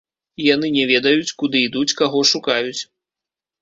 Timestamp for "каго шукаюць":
2.03-2.79